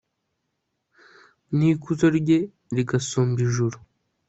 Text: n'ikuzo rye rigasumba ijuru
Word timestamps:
n'ikuzo 1.57 2.07
rye 2.17 2.39
rigasumba 2.75 3.39
ijuru 3.47 3.77